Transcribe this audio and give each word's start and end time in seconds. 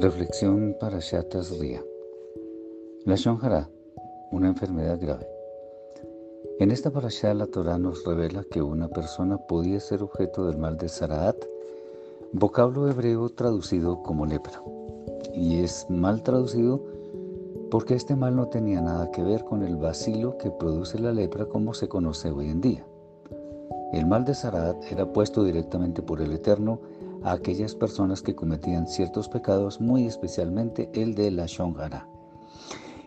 Reflexión 0.00 0.74
para 0.80 0.98
Shatas 0.98 1.58
Ria. 1.58 1.84
La 3.04 3.16
Shonjara, 3.16 3.68
una 4.30 4.48
enfermedad 4.48 4.98
grave. 4.98 5.28
En 6.58 6.70
esta 6.70 6.90
parasha 6.90 7.34
la 7.34 7.46
Torah 7.46 7.76
nos 7.76 8.02
revela 8.06 8.42
que 8.50 8.62
una 8.62 8.88
persona 8.88 9.36
podía 9.36 9.78
ser 9.78 10.02
objeto 10.02 10.46
del 10.46 10.56
mal 10.56 10.78
de 10.78 10.88
Saraat, 10.88 11.36
vocablo 12.32 12.88
hebreo 12.88 13.28
traducido 13.28 14.02
como 14.02 14.24
lepra. 14.24 14.62
Y 15.34 15.58
es 15.62 15.84
mal 15.90 16.22
traducido 16.22 16.82
porque 17.70 17.94
este 17.94 18.16
mal 18.16 18.34
no 18.34 18.48
tenía 18.48 18.80
nada 18.80 19.10
que 19.10 19.22
ver 19.22 19.44
con 19.44 19.62
el 19.62 19.76
vacilo 19.76 20.38
que 20.38 20.50
produce 20.50 20.98
la 20.98 21.12
lepra 21.12 21.44
como 21.44 21.74
se 21.74 21.88
conoce 21.88 22.30
hoy 22.30 22.48
en 22.48 22.62
día. 22.62 22.86
El 23.92 24.06
mal 24.06 24.24
de 24.24 24.34
Saraat 24.34 24.82
era 24.90 25.12
puesto 25.12 25.44
directamente 25.44 26.00
por 26.00 26.22
el 26.22 26.32
Eterno 26.32 26.80
a 27.22 27.32
aquellas 27.32 27.74
personas 27.74 28.22
que 28.22 28.34
cometían 28.34 28.86
ciertos 28.86 29.28
pecados, 29.28 29.80
muy 29.80 30.06
especialmente 30.06 30.90
el 30.94 31.14
de 31.14 31.30
la 31.30 31.46
Shongara. 31.46 32.08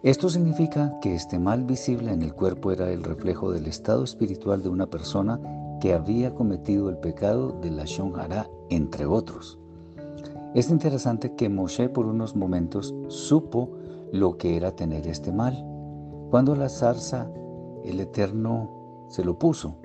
Esto 0.03 0.29
significa 0.29 0.99
que 1.01 1.15
este 1.15 1.39
mal 1.39 1.63
visible 1.63 2.11
en 2.11 2.23
el 2.23 2.33
cuerpo 2.33 2.71
era 2.71 2.91
el 2.91 3.03
reflejo 3.03 3.51
del 3.51 3.67
estado 3.67 4.03
espiritual 4.03 4.61
de 4.61 4.69
una 4.69 4.85
persona 4.85 5.39
que 5.79 5.93
había 5.93 6.33
cometido 6.33 6.89
el 6.89 6.97
pecado 6.97 7.57
de 7.61 7.71
la 7.71 7.85
Shongara, 7.85 8.49
entre 8.69 9.05
otros. 9.05 9.57
Es 10.53 10.69
interesante 10.69 11.33
que 11.35 11.49
Moshe 11.49 11.89
por 11.89 12.05
unos 12.05 12.35
momentos 12.35 12.93
supo 13.07 13.71
lo 14.11 14.37
que 14.37 14.57
era 14.57 14.75
tener 14.75 15.07
este 15.07 15.31
mal. 15.31 15.65
Cuando 16.29 16.55
la 16.55 16.69
zarza, 16.69 17.31
el 17.83 17.99
Eterno 17.99 19.07
se 19.09 19.23
lo 19.23 19.39
puso, 19.39 19.77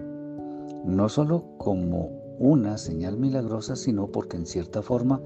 no 0.84 1.08
solo 1.08 1.45
como 1.58 2.10
una 2.38 2.78
señal 2.78 3.16
milagrosa, 3.16 3.77
sino 3.77 4.06
porque 4.09 4.37
en 4.37 4.47
cierta 4.47 4.83
forma 4.83 5.20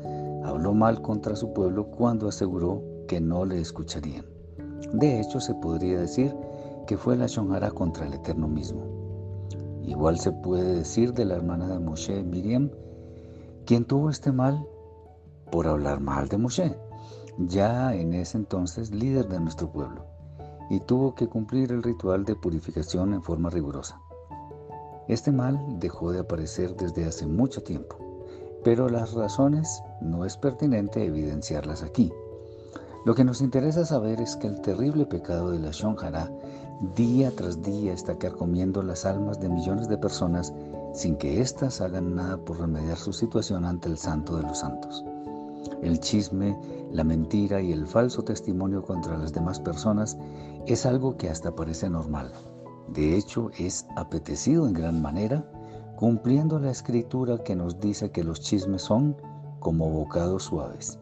habló 0.45 0.75
mal 0.75 1.03
contra 1.03 1.37
su 1.37 1.53
pueblo 1.53 1.87
cuando 1.87 2.29
aseguró 2.29 2.83
que 3.07 3.21
no 3.21 3.45
le 3.45 3.61
escucharían. 3.61 4.25
De 4.93 5.21
hecho, 5.21 5.41
se 5.41 5.55
podría 5.55 6.01
decir 6.01 6.35
que 6.87 6.97
fue 6.97 7.17
la 7.17 7.27
Shonjara 7.27 7.71
contra 7.71 8.07
el 8.07 8.15
Eterno 8.15 8.49
mismo. 8.49 8.83
Igual 9.85 10.19
se 10.19 10.33
puede 10.33 10.75
decir 10.75 11.13
de 11.13 11.25
la 11.25 11.35
hermana 11.35 11.69
de 11.69 11.79
Moshe, 11.79 12.23
Miriam, 12.23 12.71
quien 13.67 13.85
tuvo 13.85 14.11
este 14.11 14.33
mal 14.33 14.67
por 15.51 15.67
hablar 15.67 16.01
mal 16.01 16.29
de 16.29 16.39
Moshe, 16.39 16.77
ya 17.39 17.95
en 17.95 18.15
ese 18.15 18.39
entonces 18.39 18.91
líder 18.91 19.29
de 19.29 19.41
nuestro 19.41 19.71
pueblo, 19.71 20.07
y 20.71 20.81
tuvo 20.81 21.15
que 21.15 21.29
cumplir 21.29 21.73
el 21.73 21.83
ritual 21.83 22.25
de 22.25 22.37
purificación 22.37 23.13
en 23.13 23.23
forma 23.23 23.51
rigurosa. 23.51 24.01
Este 25.09 25.33
mal 25.33 25.59
dejó 25.79 26.13
de 26.13 26.21
aparecer 26.21 26.77
desde 26.77 27.05
hace 27.05 27.27
mucho 27.27 27.63
tiempo, 27.63 27.97
pero 28.65 28.89
las 28.89 29.13
razones 29.15 29.83
no 30.01 30.25
es 30.25 30.37
pertinente 30.37 31.05
evidenciarlas 31.05 31.83
aquí. 31.83 32.13
Lo 33.05 33.15
que 33.15 33.25
nos 33.25 33.41
interesa 33.41 33.85
saber 33.85 34.21
es 34.21 34.37
que 34.37 34.47
el 34.47 34.61
terrible 34.61 35.07
pecado 35.07 35.51
de 35.51 35.59
la 35.59 35.73
Shonjara 35.73 36.31
día 36.95 37.33
tras 37.35 37.61
día 37.63 37.93
está 37.93 38.17
carcomiendo 38.17 38.83
las 38.83 39.05
almas 39.05 39.41
de 39.41 39.49
millones 39.49 39.89
de 39.89 39.99
personas 39.99 40.53
sin 40.95 41.17
que 41.17 41.41
éstas 41.41 41.81
hagan 41.81 42.15
nada 42.15 42.37
por 42.37 42.61
remediar 42.61 42.97
su 42.97 43.13
situación 43.13 43.65
ante 43.65 43.89
el 43.89 43.99
Santo 43.99 44.37
de 44.37 44.43
los 44.43 44.59
Santos. 44.59 45.05
El 45.83 45.99
chisme, 45.99 46.57
la 46.93 47.03
mentira 47.03 47.61
y 47.61 47.73
el 47.73 47.87
falso 47.87 48.23
testimonio 48.23 48.83
contra 48.83 49.19
las 49.19 49.33
demás 49.33 49.59
personas 49.59 50.17
es 50.67 50.87
algo 50.87 51.17
que 51.17 51.29
hasta 51.29 51.55
parece 51.55 51.91
normal. 51.91 52.33
De 52.89 53.17
hecho, 53.17 53.51
es 53.59 53.87
apetecido 53.97 54.67
en 54.67 54.75
gran 54.75 55.01
manera, 55.01 55.45
cumpliendo 55.97 56.59
la 56.59 56.71
escritura 56.71 57.43
que 57.43 57.57
nos 57.57 57.81
dice 57.81 58.11
que 58.11 58.25
los 58.25 58.41
chismes 58.41 58.83
son 58.83 59.17
como 59.61 59.89
bocados 59.89 60.45
suaves. 60.45 60.99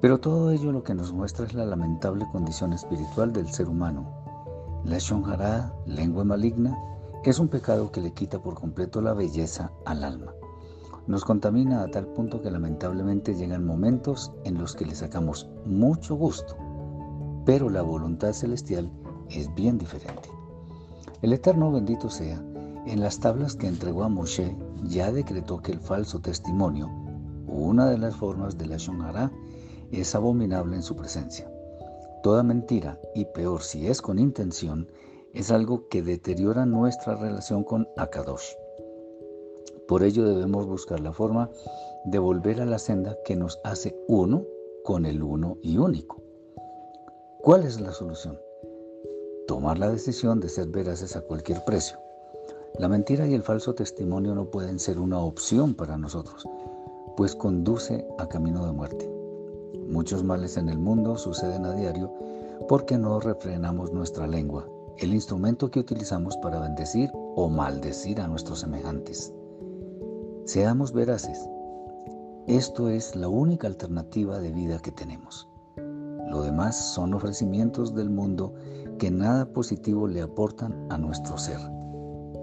Pero 0.00 0.20
todo 0.20 0.50
ello 0.50 0.72
lo 0.72 0.84
que 0.84 0.94
nos 0.94 1.12
muestra 1.12 1.46
es 1.46 1.54
la 1.54 1.64
lamentable 1.64 2.26
condición 2.30 2.72
espiritual 2.72 3.32
del 3.32 3.48
ser 3.48 3.68
humano. 3.68 4.06
La 4.84 4.98
shonjara, 4.98 5.74
lengua 5.86 6.24
maligna, 6.24 6.78
es 7.24 7.40
un 7.40 7.48
pecado 7.48 7.90
que 7.90 8.00
le 8.00 8.12
quita 8.12 8.40
por 8.40 8.54
completo 8.54 9.00
la 9.00 9.12
belleza 9.12 9.72
al 9.84 10.04
alma. 10.04 10.32
Nos 11.08 11.24
contamina 11.24 11.82
a 11.82 11.88
tal 11.88 12.06
punto 12.06 12.40
que 12.40 12.50
lamentablemente 12.50 13.34
llegan 13.34 13.66
momentos 13.66 14.32
en 14.44 14.58
los 14.58 14.76
que 14.76 14.86
le 14.86 14.94
sacamos 14.94 15.48
mucho 15.64 16.14
gusto, 16.14 16.56
pero 17.44 17.68
la 17.68 17.82
voluntad 17.82 18.32
celestial 18.32 18.90
es 19.28 19.52
bien 19.54 19.78
diferente. 19.78 20.35
El 21.22 21.32
Eterno 21.32 21.72
bendito 21.72 22.10
sea, 22.10 22.42
en 22.86 23.00
las 23.00 23.18
tablas 23.18 23.56
que 23.56 23.66
entregó 23.66 24.04
a 24.04 24.08
Moshe 24.08 24.54
ya 24.84 25.10
decretó 25.10 25.62
que 25.62 25.72
el 25.72 25.80
falso 25.80 26.20
testimonio, 26.20 26.90
una 27.46 27.88
de 27.88 27.96
las 27.96 28.14
formas 28.16 28.58
de 28.58 28.66
la 28.66 28.76
Shonjara, 28.76 29.32
es 29.90 30.14
abominable 30.14 30.76
en 30.76 30.82
su 30.82 30.94
presencia. 30.94 31.50
Toda 32.22 32.42
mentira, 32.42 33.00
y 33.14 33.24
peor 33.24 33.62
si 33.62 33.86
es 33.86 34.02
con 34.02 34.18
intención, 34.18 34.88
es 35.32 35.50
algo 35.50 35.88
que 35.88 36.02
deteriora 36.02 36.66
nuestra 36.66 37.14
relación 37.14 37.64
con 37.64 37.88
Akadosh. 37.96 38.52
Por 39.88 40.02
ello 40.02 40.28
debemos 40.28 40.66
buscar 40.66 41.00
la 41.00 41.12
forma 41.12 41.50
de 42.04 42.18
volver 42.18 42.60
a 42.60 42.66
la 42.66 42.78
senda 42.78 43.16
que 43.24 43.36
nos 43.36 43.58
hace 43.64 43.96
uno 44.06 44.44
con 44.84 45.06
el 45.06 45.22
uno 45.22 45.56
y 45.62 45.78
único. 45.78 46.22
¿Cuál 47.42 47.64
es 47.64 47.80
la 47.80 47.92
solución? 47.92 48.38
Tomar 49.46 49.78
la 49.78 49.90
decisión 49.90 50.40
de 50.40 50.48
ser 50.48 50.68
veraces 50.68 51.16
a 51.16 51.20
cualquier 51.20 51.64
precio. 51.64 51.98
La 52.78 52.88
mentira 52.88 53.26
y 53.26 53.34
el 53.34 53.42
falso 53.42 53.74
testimonio 53.74 54.34
no 54.34 54.50
pueden 54.50 54.78
ser 54.78 54.98
una 54.98 55.18
opción 55.20 55.74
para 55.74 55.96
nosotros, 55.96 56.46
pues 57.16 57.34
conduce 57.34 58.06
a 58.18 58.28
camino 58.28 58.66
de 58.66 58.72
muerte. 58.72 59.10
Muchos 59.88 60.24
males 60.24 60.56
en 60.56 60.68
el 60.68 60.78
mundo 60.78 61.16
suceden 61.16 61.64
a 61.64 61.74
diario 61.74 62.12
porque 62.68 62.98
no 62.98 63.20
refrenamos 63.20 63.92
nuestra 63.92 64.26
lengua, 64.26 64.68
el 64.98 65.14
instrumento 65.14 65.70
que 65.70 65.80
utilizamos 65.80 66.36
para 66.38 66.58
bendecir 66.58 67.10
o 67.14 67.48
maldecir 67.48 68.20
a 68.20 68.26
nuestros 68.26 68.60
semejantes. 68.60 69.32
Seamos 70.44 70.92
veraces. 70.92 71.48
Esto 72.46 72.88
es 72.88 73.16
la 73.16 73.28
única 73.28 73.66
alternativa 73.66 74.38
de 74.38 74.52
vida 74.52 74.78
que 74.80 74.92
tenemos. 74.92 75.48
Lo 76.28 76.42
demás 76.42 76.76
son 76.94 77.14
ofrecimientos 77.14 77.94
del 77.94 78.10
mundo 78.10 78.54
que 78.98 79.10
nada 79.10 79.46
positivo 79.52 80.06
le 80.06 80.22
aportan 80.22 80.86
a 80.90 80.98
nuestro 80.98 81.38
ser. 81.38 81.58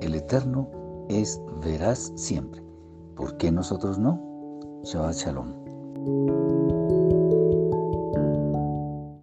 El 0.02 0.16
Eterno 0.16 0.70
es 1.10 1.40
veraz 1.64 2.12
siempre. 2.16 2.64
¿Por 3.16 3.38
qué 3.38 3.52
nosotros 3.52 4.00
no? 4.00 4.20
Shabbat 4.84 5.16
Shalom. 5.16 6.53